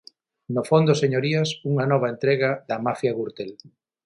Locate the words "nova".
1.91-2.11